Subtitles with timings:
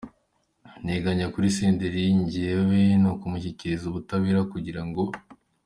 [0.81, 5.03] nteganya kuri Senderi njyewe ni ukumushyikiriza ubutabera kugira ngo.